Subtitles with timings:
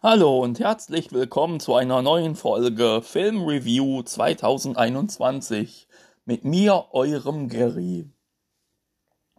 [0.00, 5.88] Hallo und herzlich willkommen zu einer neuen Folge Film Review 2021
[6.24, 8.08] mit mir, eurem Gary.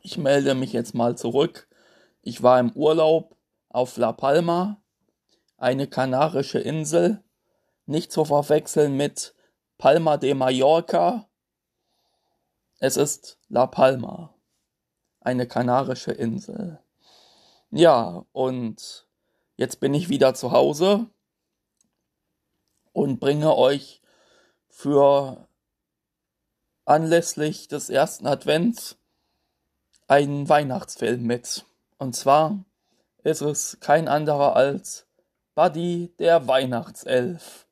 [0.02, 1.70] Ich melde mich jetzt mal zurück.
[2.22, 3.38] Ich war im Urlaub
[3.70, 4.84] auf La Palma,
[5.56, 7.24] eine kanarische Insel,
[7.86, 9.36] nicht zu verwechseln mit
[9.78, 11.30] Palma de Mallorca.
[12.80, 14.36] Es ist La Palma,
[15.22, 16.84] eine kanarische Insel.
[17.72, 19.09] Ja, und
[19.60, 21.08] Jetzt bin ich wieder zu Hause
[22.94, 24.02] und bringe euch
[24.70, 25.50] für
[26.86, 28.98] anlässlich des ersten Advents
[30.08, 31.66] einen Weihnachtsfilm mit.
[31.98, 32.64] Und zwar
[33.24, 35.08] ist es kein anderer als
[35.56, 37.68] Buddy der Weihnachtself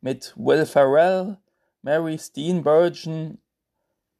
[0.00, 1.38] mit Will Ferrell,
[1.80, 3.42] Mary Steenburgen,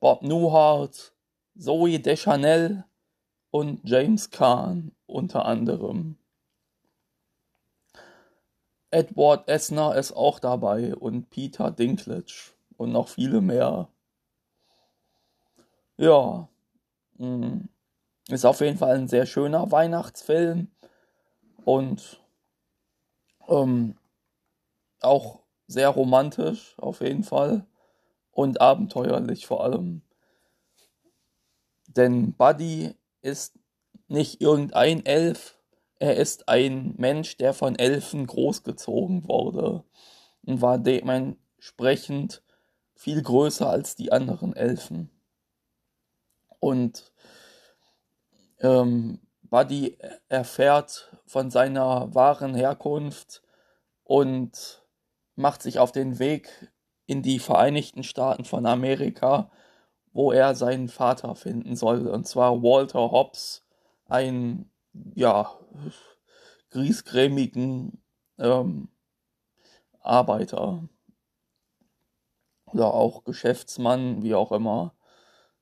[0.01, 1.15] Bob Newhart,
[1.57, 2.85] Zoe Deschanel
[3.53, 6.19] und James Caan unter anderem.
[8.93, 13.89] Edward Esner ist auch dabei und Peter Dinklage und noch viele mehr.
[15.97, 16.49] Ja,
[17.19, 17.61] mm,
[18.29, 20.69] ist auf jeden Fall ein sehr schöner Weihnachtsfilm
[21.65, 22.23] und
[23.49, 23.97] ähm,
[25.01, 27.67] auch sehr romantisch auf jeden Fall
[28.31, 30.03] und abenteuerlich vor allem.
[31.87, 33.59] Denn Buddy ist
[34.09, 35.59] nicht irgendein Elf,
[36.03, 39.85] er ist ein Mensch, der von Elfen großgezogen wurde
[40.45, 42.43] und war dementsprechend
[42.97, 45.11] viel größer als die anderen Elfen.
[46.59, 47.13] Und
[48.59, 49.97] ähm, Buddy
[50.29, 53.45] erfährt von seiner wahren Herkunft
[54.03, 54.83] und
[55.37, 56.73] macht sich auf den Weg
[57.07, 59.53] in die Vereinigten Staaten von Amerika,
[60.13, 63.65] wo er seinen Vater finden soll, und zwar Walter Hobbs,
[64.09, 64.72] ein
[65.15, 65.59] ja,
[66.71, 68.03] griesgrämigen
[68.39, 68.89] ähm,
[70.01, 70.89] Arbeiter
[72.67, 74.95] oder auch Geschäftsmann, wie auch immer,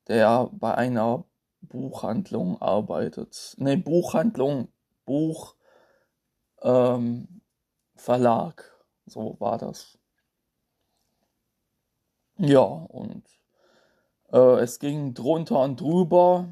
[0.08, 1.24] der bei einer
[1.60, 3.54] Buchhandlung arbeitet.
[3.58, 4.68] Ne, Buchhandlung,
[5.04, 5.56] Buch,
[6.62, 7.42] ähm,
[7.97, 8.64] Verlag,
[9.06, 9.98] so war das.
[12.38, 13.28] Ja, und
[14.32, 16.48] äh, es ging drunter und drüber.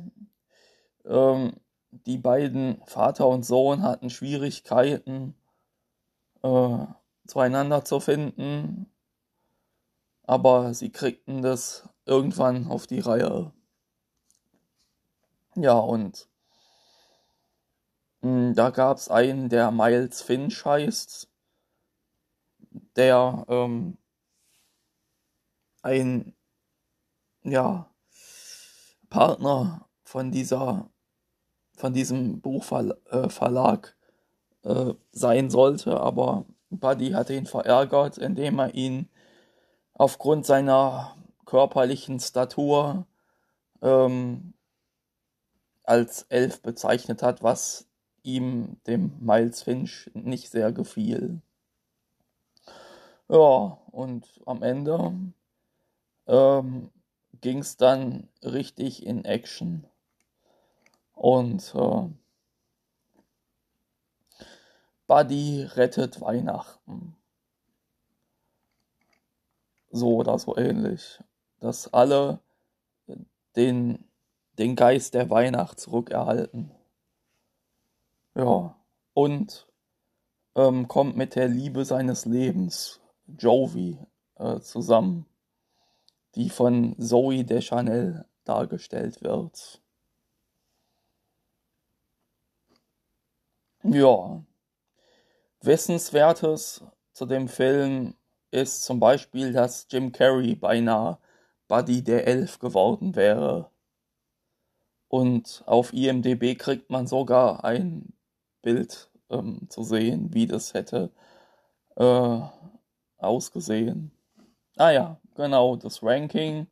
[1.06, 1.55] Ähm,
[1.91, 5.34] die beiden Vater und Sohn hatten Schwierigkeiten
[6.43, 6.87] äh,
[7.26, 8.91] zueinander zu finden,
[10.25, 13.53] aber sie kriegten das irgendwann auf die Reihe.
[15.54, 16.28] Ja, und
[18.21, 21.28] mh, hm, da gab es einen, der Miles Finch heißt,
[22.97, 23.98] der ähm,
[25.82, 26.34] ein
[27.43, 27.91] ja,
[29.09, 30.91] Partner von dieser
[31.78, 33.97] von diesem Buchverlag
[34.65, 39.09] äh, äh, sein sollte, aber Buddy hatte ihn verärgert, indem er ihn
[39.94, 41.16] aufgrund seiner
[41.47, 43.06] körperlichen Statur
[43.81, 44.55] ähm,
[45.84, 47.87] als Elf bezeichnet hat, was
[48.22, 51.41] ihm, dem Miles Finch, nicht sehr gefiel.
[53.28, 55.15] Ja, und am Ende
[56.27, 56.91] ähm,
[57.41, 59.87] ging es dann richtig in Action.
[61.19, 62.09] Und äh,
[65.09, 67.17] Buddy rettet Weihnachten.
[69.91, 71.21] So oder so ähnlich.
[71.59, 72.39] Dass alle
[73.57, 74.05] den,
[74.59, 76.71] den Geist der Weihnacht zurückerhalten.
[78.37, 78.77] Ja.
[79.12, 79.67] Und
[80.55, 83.99] ähm, kommt mit der Liebe seines Lebens, Jovi,
[84.37, 85.27] äh, zusammen,
[86.37, 89.83] die von Zoe Deschanel dargestellt wird.
[93.84, 94.43] Ja.
[95.61, 98.15] Wissenswertes zu dem Film
[98.50, 101.19] ist zum Beispiel, dass Jim Carrey beinahe
[101.69, 103.71] Buddy der Elf geworden wäre.
[105.09, 108.12] Und auf IMDB kriegt man sogar ein
[108.62, 111.10] Bild ähm, zu sehen, wie das hätte
[111.97, 112.41] äh,
[113.19, 114.13] ausgesehen.
[114.77, 116.66] Ah ja, genau, das Ranking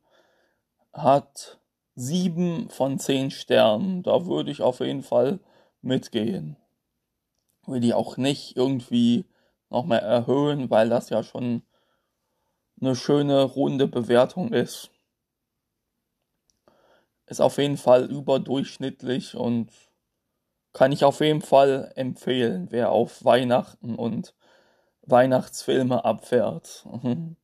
[0.93, 1.59] hat
[1.95, 4.03] sieben von zehn Sternen.
[4.03, 5.39] Da würde ich auf jeden Fall
[5.81, 6.57] mitgehen
[7.67, 9.25] will die auch nicht irgendwie
[9.69, 11.63] noch mehr erhöhen, weil das ja schon
[12.79, 14.91] eine schöne runde Bewertung ist.
[17.25, 19.69] Ist auf jeden Fall überdurchschnittlich und
[20.73, 24.35] kann ich auf jeden Fall empfehlen, wer auf Weihnachten und
[25.01, 26.85] Weihnachtsfilme abfährt.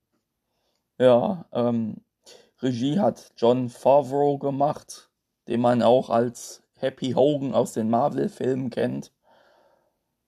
[1.00, 2.04] ja, ähm,
[2.62, 5.10] Regie hat John Favreau gemacht,
[5.48, 9.12] den man auch als Happy Hogan aus den Marvel-Filmen kennt.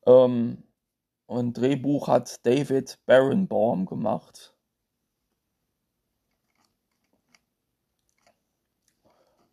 [0.05, 0.63] Ähm,
[1.27, 4.55] und Drehbuch hat David Barenbaum gemacht.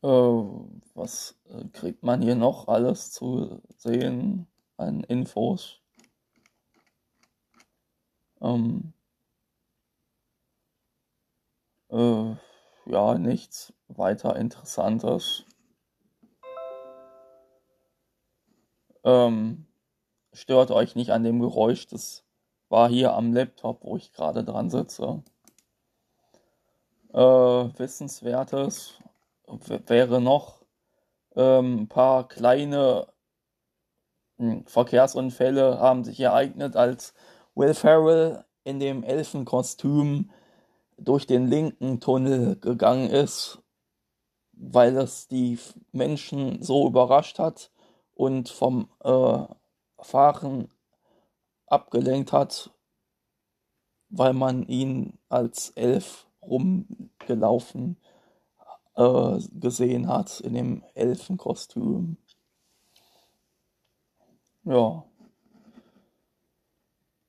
[0.02, 5.80] Äh, was äh, kriegt man hier noch alles zu sehen an Infos?
[8.40, 8.92] Ähm,
[11.90, 12.34] äh,
[12.86, 15.44] ja, nichts weiter Interessantes.
[19.04, 19.66] Ähm,
[20.32, 22.24] stört euch nicht an dem Geräusch, das
[22.68, 25.22] war hier am Laptop, wo ich gerade dran sitze.
[27.12, 28.94] Äh, Wissenswertes
[29.86, 30.62] wäre noch
[31.36, 33.08] ähm, ein paar kleine
[34.38, 37.14] hm, Verkehrsunfälle haben sich ereignet, als
[37.54, 40.30] Will Ferrell in dem Elfenkostüm
[40.96, 43.58] durch den linken Tunnel gegangen ist,
[44.52, 45.58] weil es die
[45.90, 47.70] Menschen so überrascht hat
[48.14, 49.44] und vom äh,
[50.02, 50.68] Fahren
[51.66, 52.70] abgelenkt hat,
[54.10, 57.96] weil man ihn als Elf rumgelaufen
[58.96, 62.18] äh, gesehen hat in dem Elfenkostüm.
[64.64, 65.04] Ja.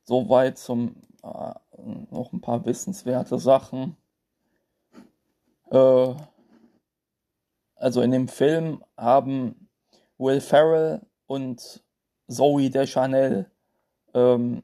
[0.03, 1.53] Soweit zum äh,
[2.11, 3.95] noch ein paar wissenswerte Sachen.
[5.71, 6.15] Äh,
[7.75, 9.69] also in dem Film haben
[10.17, 11.83] Will Ferrell und
[12.27, 13.49] Zoe Deschanel
[14.13, 14.63] ähm,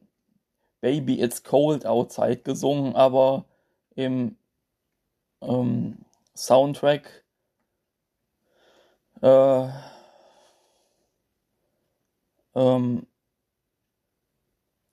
[0.81, 3.45] Baby It's Cold Outside gesungen, aber
[3.95, 4.37] im
[5.41, 5.97] ähm,
[6.35, 7.25] Soundtrack
[9.21, 9.67] äh,
[12.55, 13.07] ähm,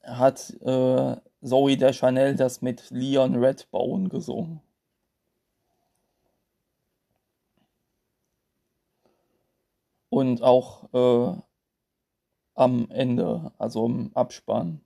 [0.03, 4.61] hat äh, Zoe Deschanel das mit Leon Redbone gesungen.
[10.09, 11.43] Und auch äh,
[12.57, 14.81] am Ende, also im Abspann.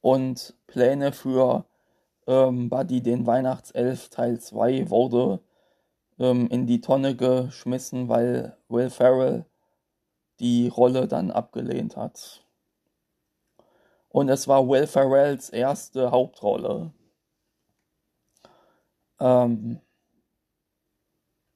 [0.00, 1.64] Und Pläne für
[2.26, 5.40] ähm, Buddy den Weihnachtself Teil 2 wurde
[6.18, 9.46] ähm, in die Tonne geschmissen, weil Will Ferrell
[10.40, 12.44] die Rolle dann abgelehnt hat.
[14.08, 16.92] Und es war Will Ferrells erste Hauptrolle.
[19.22, 19.80] Ähm,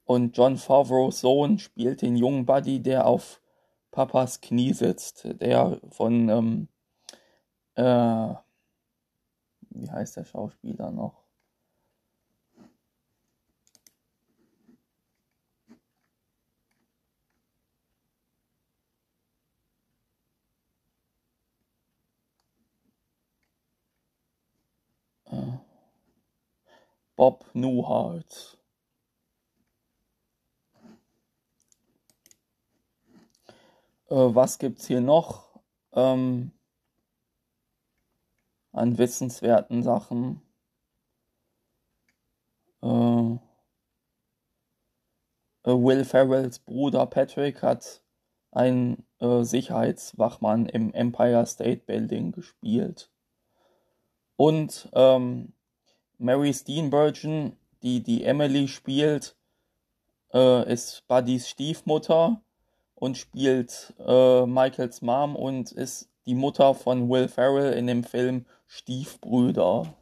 [0.04, 3.40] und John Favreaus Sohn spielt den jungen Buddy, der auf
[3.90, 6.68] Papas Knie sitzt, der von, ähm,
[7.74, 8.34] äh,
[9.70, 11.22] wie heißt der Schauspieler noch?
[27.16, 28.58] Bob Newhart.
[34.08, 35.60] Äh, was gibt's hier noch
[35.92, 36.52] ähm,
[38.72, 40.42] an wissenswerten Sachen?
[42.82, 43.38] Äh, äh,
[45.64, 48.02] Will Ferrells Bruder Patrick hat
[48.52, 53.10] einen äh, Sicherheitswachmann im Empire State Building gespielt.
[54.36, 55.56] Und ähm,
[56.18, 59.36] Mary Steenburgen, die die Emily spielt,
[60.32, 62.41] äh, ist Buddys Stiefmutter
[62.94, 68.46] und spielt äh, Michaels Mom und ist die Mutter von Will Ferrell in dem Film
[68.67, 69.94] Stiefbrüder.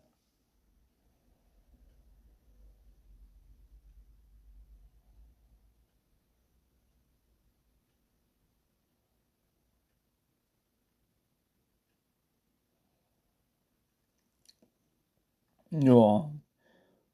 [15.82, 16.30] Ja.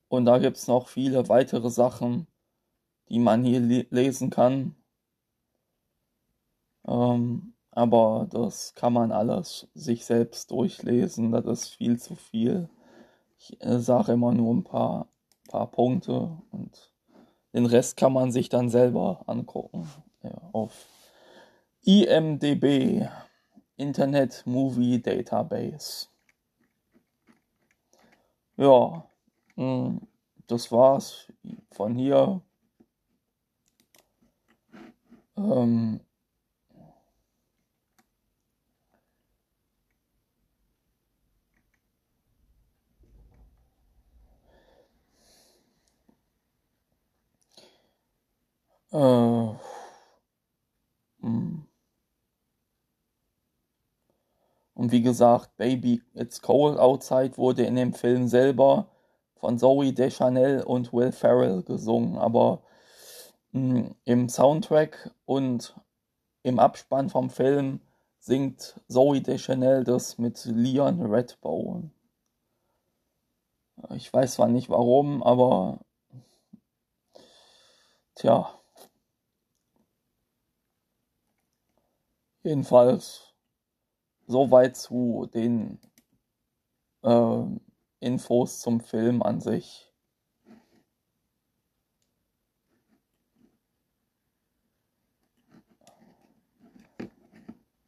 [0.09, 2.27] Und da gibt es noch viele weitere Sachen,
[3.09, 4.75] die man hier le lesen kann.
[6.87, 11.33] Ähm, aber das kann man alles sich selbst durchlesen.
[11.33, 12.69] Das ist viel zu viel.
[13.39, 15.09] Ich äh, sage immer nur ein paar,
[15.49, 16.93] paar Punkte und
[17.55, 19.89] den Rest kann man sich dann selber angucken.
[20.23, 20.87] Ja, auf
[21.83, 23.09] IMDB,
[23.77, 26.09] Internet Movie Database.
[28.61, 29.09] Ja,
[29.57, 30.01] hm,
[30.47, 31.33] das war's
[31.73, 32.43] von hier.
[35.37, 36.01] Ähm,
[48.93, 49.40] äh,
[54.81, 58.89] Und wie gesagt, Baby It's Cold Outside wurde in dem Film selber
[59.35, 62.63] von Zoe Deschanel und Will Ferrell gesungen, aber
[63.53, 65.79] mh, hm, im Soundtrack und
[66.45, 67.81] im Abspann vom Film
[68.21, 71.91] singt Zoe Deschanel das mit Leon Redbone.
[73.91, 75.81] Ich weiß zwar nicht warum, aber
[78.15, 78.49] tja.
[82.43, 83.30] Jedenfalls
[84.31, 85.81] soweit zu den
[87.03, 87.43] äh,
[87.99, 89.93] Infos zum Film an sich.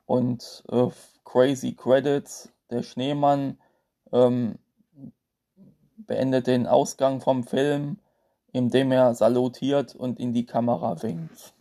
[0.05, 0.89] Und äh,
[1.25, 3.59] Crazy Credits, der Schneemann
[4.13, 4.59] ähm,
[5.97, 7.99] beendet den Ausgang vom Film,
[8.53, 11.55] indem er salutiert und in die Kamera winkt.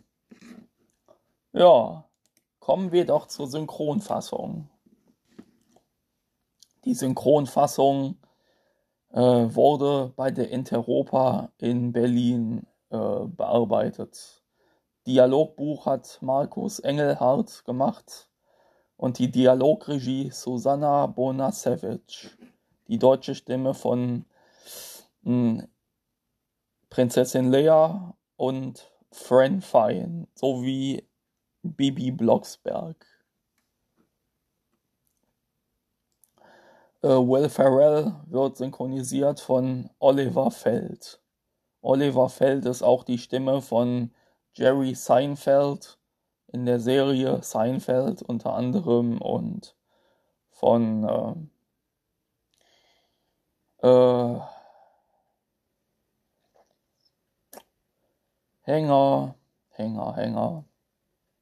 [1.52, 2.04] Ja,
[2.58, 4.68] kommen wir doch zur Synchronfassung.
[6.84, 8.16] Die Synchronfassung
[9.10, 14.42] äh, wurde bei der Interopa in Berlin äh, bearbeitet.
[15.06, 18.30] Dialogbuch hat Markus Engelhardt gemacht
[18.96, 22.30] und die Dialogregie Susanna Bonasevich.
[22.88, 24.24] Die deutsche Stimme von
[25.22, 25.68] mh, hm,
[26.88, 31.08] Prinzessin Leia und Fran Fine sowie
[31.62, 33.06] Bibi Blocksberg.
[36.36, 36.42] Äh,
[37.02, 41.20] Will Ferrell wird synchronisiert von Oliver Feld.
[41.80, 44.12] Oliver Feld ist auch die Stimme von
[44.54, 45.98] Jerry Seinfeld
[46.52, 49.74] in der Serie Seinfeld unter anderem und
[50.50, 51.48] von
[53.82, 54.40] äh, äh,
[58.60, 59.34] Hänger,
[59.70, 60.64] Hänger, Hänger,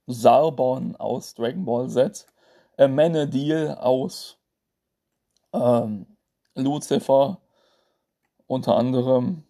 [0.07, 2.26] Sarbon aus Dragon Ball Z,
[2.79, 4.39] Amenadiel aus
[5.52, 6.07] ähm,
[6.54, 7.40] Lucifer
[8.47, 9.45] unter anderem.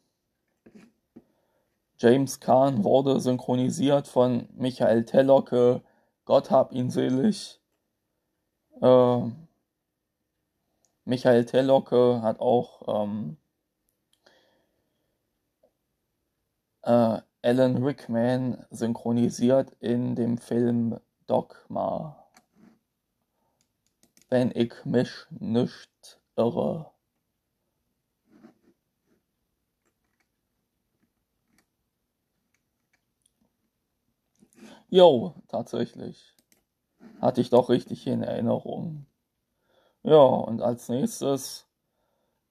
[1.99, 5.83] James Kahn wurde synchronisiert von Michael Tellocke,
[6.25, 7.61] Gott hab ihn selig.
[8.80, 9.30] Äh,
[11.04, 13.37] Michael Tellocke hat auch ähm,
[16.83, 22.21] äh, Alan Rickman synchronisiert in dem Film Dogma
[24.30, 25.89] wenn ich mich nicht
[26.40, 26.90] irre.
[34.88, 36.35] Jo, tatsächlich.
[37.20, 39.06] Hatte ich doch richtig in Erinnerung.
[40.02, 41.68] Ja, und als nächstes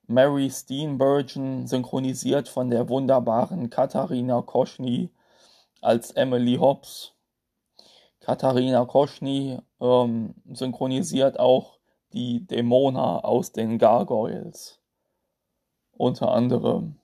[0.08, 5.12] Mary Steenburgen, synchronisiert von der wunderbaren Katharina Koschny
[5.81, 7.13] als Emily Hobbs.
[8.22, 11.78] Katharina Koschny ähm, synchronisiert auch
[12.13, 14.80] die Dämona aus den Gargoyles.
[15.92, 17.00] Unter anderem.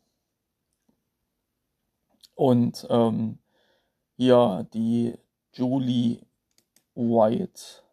[2.35, 3.39] Und ähm,
[4.17, 5.17] hier die
[5.53, 6.21] Julie
[6.95, 7.83] White.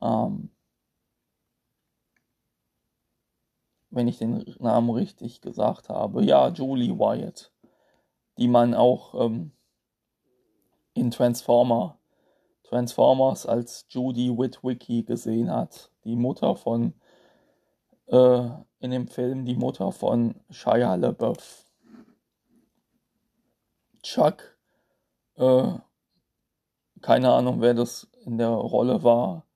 [0.00, 0.50] Ähm,
[3.94, 6.24] wenn ich den Namen richtig gesagt habe.
[6.24, 7.52] Ja, Julie Wyatt.
[8.38, 9.52] Die man auch ähm,
[10.94, 11.98] in Transformer,
[12.74, 15.92] Transformers als Judy Witwicky gesehen hat.
[16.02, 16.92] Die Mutter von,
[18.06, 18.48] äh,
[18.80, 21.66] in dem Film die Mutter von Shia LaBeouf.
[24.02, 24.58] Chuck,
[25.36, 25.68] äh,
[27.00, 29.46] keine Ahnung, wer das in der Rolle war.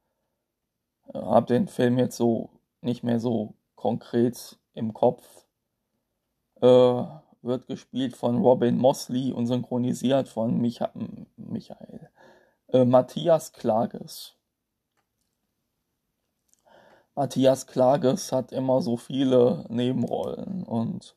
[1.12, 2.50] Äh, hab den Film jetzt so
[2.82, 5.44] nicht mehr so konkret im Kopf.
[6.60, 7.02] Äh,
[7.42, 10.92] wird gespielt von Robin Mosley und synchronisiert von Micha
[11.36, 12.10] Michael
[12.70, 14.36] Matthias Klages.
[17.14, 21.16] Matthias Klages hat immer so viele Nebenrollen und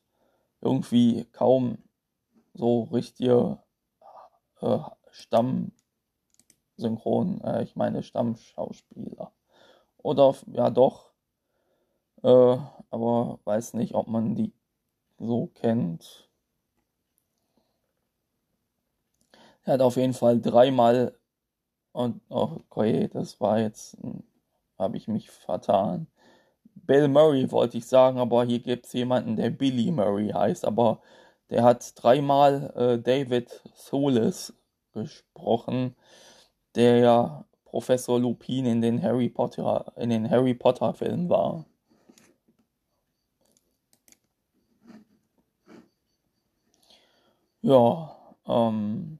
[0.62, 1.76] irgendwie kaum
[2.54, 3.58] so richtige
[4.62, 4.78] äh,
[5.10, 9.32] Stammsynchron, äh, ich meine Stammschauspieler.
[9.98, 11.12] Oder ja doch,
[12.22, 12.56] äh,
[12.90, 14.54] aber weiß nicht, ob man die
[15.18, 16.30] so kennt.
[19.64, 21.16] Er hat auf jeden Fall dreimal
[21.92, 24.22] und oh, okay, das war jetzt, hm,
[24.78, 26.06] habe ich mich vertan.
[26.74, 31.00] Bill Murray wollte ich sagen, aber hier gibt es jemanden, der Billy Murray heißt, aber
[31.50, 34.54] der hat dreimal äh, David Thulis
[34.94, 35.94] gesprochen,
[36.74, 41.66] der ja Professor Lupin in den Harry Potter in den Harry Potter Filmen war.
[47.62, 49.18] Ja, ähm,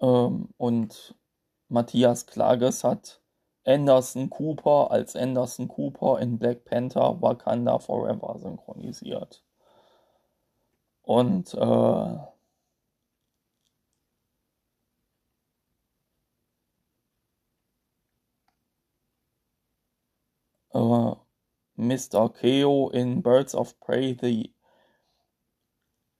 [0.00, 1.14] ähm, und
[1.68, 3.20] Matthias Klages hat
[3.64, 9.44] Anderson Cooper als Anderson Cooper in Black Panther Wakanda Forever synchronisiert.
[11.02, 12.16] Und äh,
[20.74, 21.14] äh,
[21.76, 22.30] Mr.
[22.32, 24.54] Keo in Birds of Prey The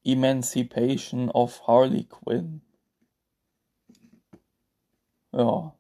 [0.05, 2.68] Emancipation of Harley Quinn.
[5.33, 5.75] Ja.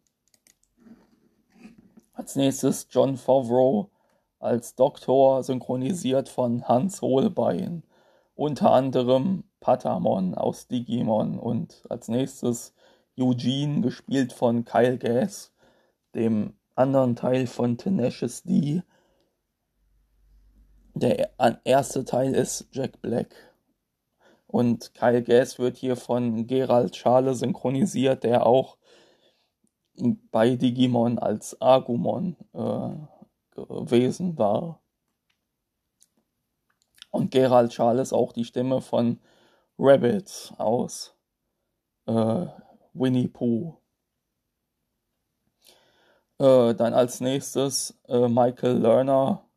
[2.12, 3.90] Als nächstes John Favreau
[4.40, 7.82] als Doktor, synchronisiert von Hans Hohlbein.
[8.34, 11.38] Unter anderem Patamon aus Digimon.
[11.38, 12.74] Und als nächstes
[13.18, 15.52] Eugene, gespielt von Kyle Gass,
[16.14, 18.82] dem anderen Teil von Tenacious D.
[20.94, 21.30] Der
[21.64, 23.34] erste Teil ist Jack Black.
[24.46, 28.78] Und Kyle Gass wird hier von Gerald Schale synchronisiert, der auch
[30.30, 32.90] bei Digimon als Agumon äh,
[33.54, 34.80] gewesen war.
[37.10, 39.20] Und Gerald Charles auch die Stimme von
[39.78, 41.16] Rabbit aus
[42.06, 42.46] äh,
[42.92, 43.80] Winnie Pooh.
[46.38, 49.48] Äh, dann als nächstes äh, Michael Lerner,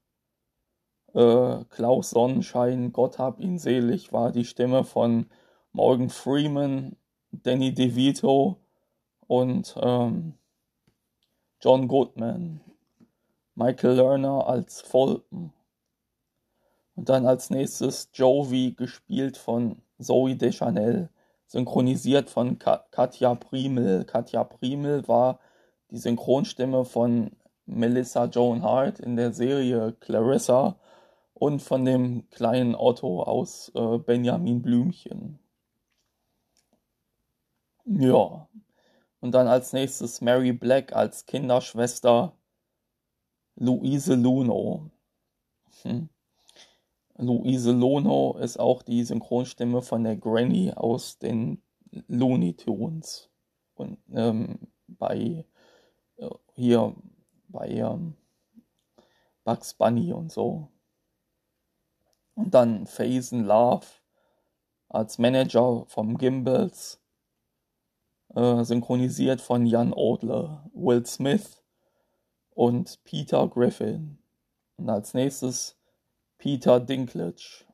[1.13, 5.29] äh, Klaus Sonnenschein, Gott hab ihn selig, war die Stimme von
[5.73, 6.95] Morgan Freeman,
[7.31, 8.60] Danny DeVito,
[9.31, 10.33] und ähm,
[11.61, 12.59] John Goodman,
[13.55, 15.53] Michael Lerner als Fulton.
[16.95, 21.07] Und dann als nächstes Jovi, gespielt von Zoe Deschanel,
[21.47, 24.03] synchronisiert von Ka Katja Primel.
[24.03, 25.39] Katja Primel war
[25.91, 27.31] die Synchronstimme von
[27.65, 30.75] Melissa Joan Hart in der Serie Clarissa
[31.33, 35.39] und von dem kleinen Otto aus äh, Benjamin Blümchen.
[37.85, 38.49] Ja,
[39.21, 42.35] und dann als nächstes Mary Black als Kinderschwester
[43.55, 44.89] Luise Luno.
[45.83, 46.09] Hm.
[47.17, 51.61] Luise Luno ist auch die Synchronstimme von der Granny aus den
[52.07, 53.29] Looney Tunes.
[53.75, 55.45] Und ähm, bei
[56.17, 56.95] äh, hier
[57.47, 58.15] bei ähm,
[59.43, 60.69] Bugs Bunny und so.
[62.33, 63.85] Und dann Phasen Love
[64.89, 67.00] als Manager vom Gimbals
[68.35, 71.61] äh, synchronisiert von Jan Odler, Will Smith
[72.51, 74.17] und Peter Griffin.
[74.77, 75.77] Und als nächstes
[76.37, 77.65] Peter Dinklage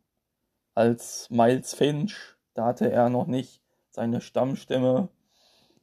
[0.77, 2.35] als Miles Finch.
[2.53, 5.09] Da hatte er noch nicht seine Stammstimme.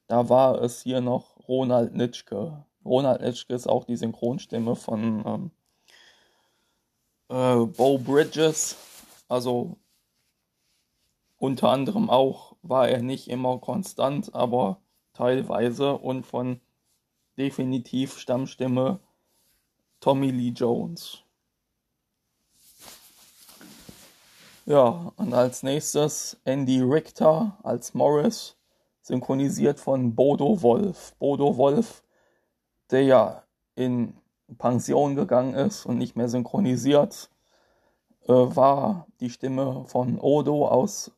[0.07, 2.65] Da war es hier noch Ronald Nitschke.
[2.85, 5.51] Ronald Nitschke ist auch die Synchronstimme von ähm,
[7.29, 8.77] äh, Bo Bridges.
[9.29, 9.79] Also
[11.45, 14.81] unter anderem auch war er nicht immer konstant, aber
[15.13, 16.61] teilweise und von
[17.37, 18.99] definitiv Stammstimme
[20.01, 21.23] Tommy Lee Jones.
[24.65, 28.57] Ja, und als nächstes Andy Richter als Morris,
[29.03, 31.15] synchronisiert von Bodo Wolf.
[31.19, 32.03] Bodo Wolf,
[32.91, 33.43] der ja
[33.75, 34.17] in
[34.57, 37.29] Pension gegangen ist und nicht mehr synchronisiert,
[38.23, 41.13] äh, war die Stimme von Odo aus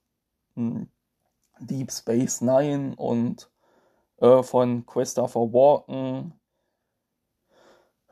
[0.56, 3.50] Deep Space Nine und
[4.18, 6.32] äh, von Christopher Walken,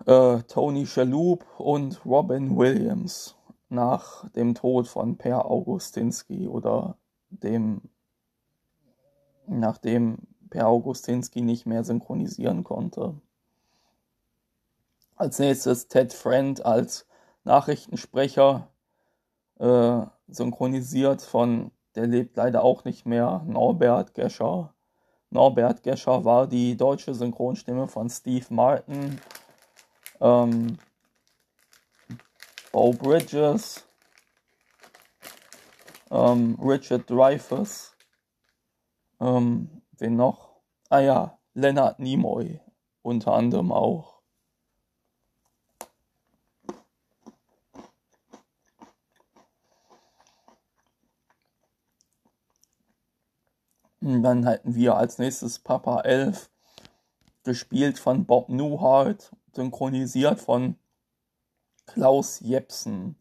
[0.07, 3.37] äh, Tony Shalhoub und Robin Williams
[3.69, 6.99] nach dem Tod von Per Augustinski oder
[7.31, 7.83] dem,
[9.47, 10.19] nachdem
[10.51, 13.21] Per Augustinski nicht mehr synchronisieren konnte.
[15.17, 17.07] Als nächstes Ted Friend als
[17.45, 18.69] Nachrichtensprecher,
[19.59, 24.75] äh, synchronisiert von der lebt leider auch nicht mehr, Norbert Gescher.
[25.31, 29.21] Norbert Gescher war die deutsche Synchronstimme von Steve Martin,
[30.21, 30.79] ähm,
[32.73, 33.87] Bo Bridges,
[36.11, 37.97] ähm, Richard Dreyfuss,
[39.21, 40.61] ähm, wen noch?
[40.89, 42.61] Ah ja, Leonard Nimoy
[43.03, 44.14] unter anderem auch.
[54.05, 56.51] Dann hatten wir als nächstes Papa 11,
[57.43, 60.77] gespielt von Bob Newhart, synchronisiert von
[61.87, 63.17] Klaus Jepsen.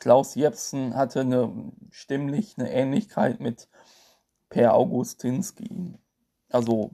[0.00, 3.68] Klaus Jepsen hatte eine, stimmlich eine Ähnlichkeit mit
[4.48, 5.96] Per Augustinski.
[6.48, 6.90] Also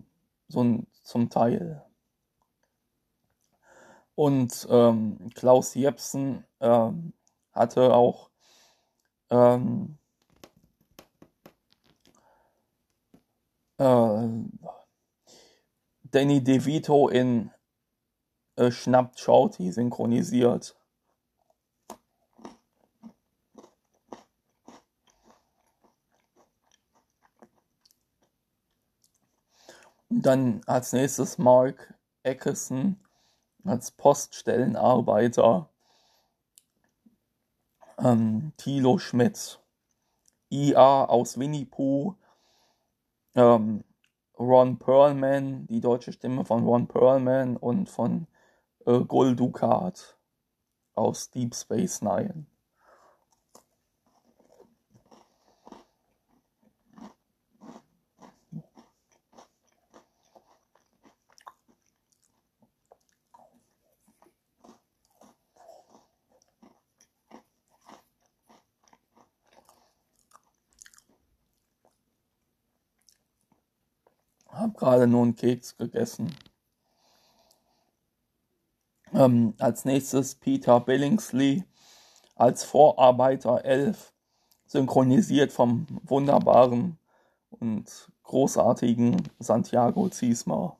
[0.48, 1.86] so ein, zum Teil.
[4.14, 7.14] Und ähm, Klaus Jepsen ähm,
[7.54, 8.28] hatte auch
[9.30, 9.96] ähm,
[13.78, 14.50] Danny
[16.42, 17.50] DeVito in
[18.56, 20.76] äh, schnappt Shorty synchronisiert.
[30.08, 32.96] Dann als nächstes Mark Eckerson
[33.64, 35.68] als Poststellenarbeiter.
[37.98, 39.60] Ähm, Thilo Schmidt.
[40.48, 42.14] IA aus Winnie Pooh.
[43.36, 43.84] Ähm,
[44.38, 48.26] Ron Perlman, die deutsche Stimme von Ron Perlman und von
[48.86, 50.18] äh, Gul Dukat
[50.94, 52.46] aus Deep Space Nine.
[74.66, 76.34] Hab gerade nur einen Keks gegessen.
[79.12, 81.62] Ähm, als nächstes Peter Billingsley
[82.34, 84.12] als Vorarbeiter 11,
[84.66, 86.98] synchronisiert vom wunderbaren
[87.50, 90.76] und großartigen Santiago Ziesmer.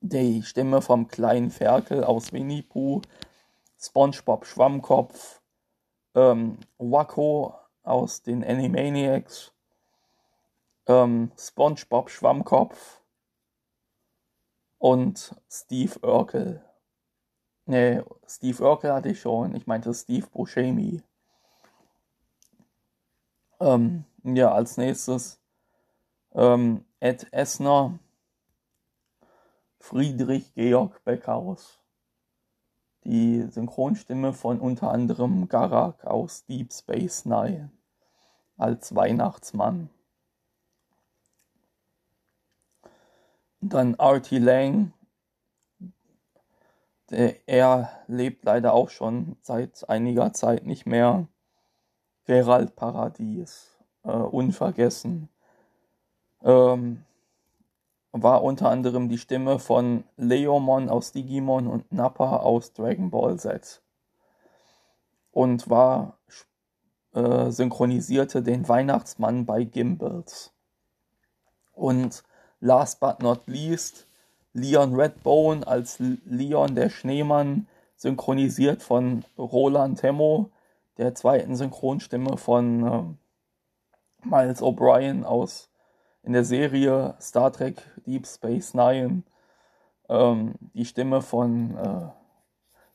[0.00, 3.00] Die Stimme vom kleinen Ferkel aus Winnie Pooh,
[3.78, 5.40] SpongeBob Schwammkopf,
[6.16, 9.51] ähm, Wacko aus den Animaniacs,
[10.86, 13.02] ähm, SpongeBob Schwammkopf
[14.78, 16.64] und Steve Urkel.
[17.66, 19.54] Nee, Steve Urkel hatte ich schon.
[19.54, 21.02] Ich meinte Steve Buscemi.
[23.60, 25.40] Ähm, ja, als nächstes
[26.32, 27.98] ähm, Ed Essner,
[29.78, 31.78] Friedrich Georg Beckhaus.
[33.04, 37.70] Die Synchronstimme von unter anderem Garak aus Deep Space Nine
[38.56, 39.90] als Weihnachtsmann.
[43.62, 44.92] Dann Artie Lang.
[47.10, 51.28] Der, er lebt leider auch schon seit einiger Zeit nicht mehr.
[52.24, 53.78] Gerald Paradies.
[54.04, 55.28] Äh, unvergessen.
[56.42, 57.04] Ähm,
[58.10, 63.80] war unter anderem die Stimme von Leomon aus Digimon und Nappa aus Dragon Ball Z.
[65.30, 66.18] Und war
[67.14, 70.52] äh, synchronisierte den Weihnachtsmann bei Gimbals.
[71.72, 72.24] Und
[72.62, 74.06] last but not least
[74.54, 80.50] Leon Redbone als Leon der Schneemann, synchronisiert von Roland Temmo,
[80.98, 83.16] der zweiten Synchronstimme von
[84.24, 85.70] äh, Miles O'Brien aus
[86.22, 89.22] in der Serie Star Trek Deep Space Nine.
[90.08, 92.08] Ähm, die Stimme von äh,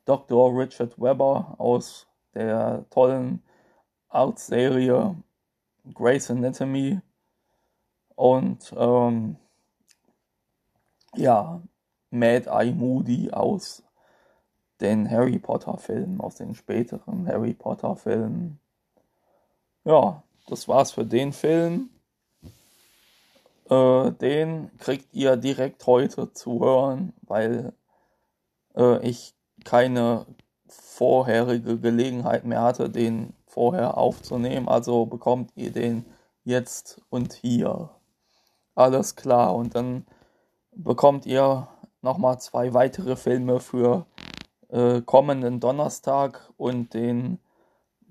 [0.06, 0.58] Dr.
[0.58, 3.44] Richard Webber aus der tollen
[4.10, 5.16] Arts-Serie
[5.94, 7.02] Grey's Anatomy
[8.16, 9.38] und ähm,
[11.15, 11.62] ja,
[12.10, 13.84] Mad Eye Moody aus
[14.80, 18.60] den Harry Potter Filmen, aus den späteren Harry Potter Filmen.
[19.84, 21.89] Ja, das war's für den Film.
[23.70, 27.74] Äh, den kriegt ihr direkt heute zu hören, weil
[28.76, 30.26] äh, ich keine
[30.67, 34.67] vorherige Gelegenheit mehr hatte, den vorher aufzunehmen.
[34.67, 36.06] Also bekommt ihr den
[36.43, 37.89] jetzt und hier.
[38.76, 39.56] Alles klar.
[39.56, 40.06] Und dann
[40.84, 41.68] bekommt ihr
[42.02, 44.06] nochmal zwei weitere Filme für
[44.70, 47.40] äh, kommenden Donnerstag und den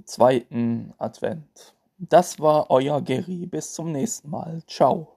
[0.05, 1.75] zweiten Advent.
[1.99, 3.47] Das war euer Gary.
[3.47, 4.63] Bis zum nächsten Mal.
[4.67, 5.16] Ciao.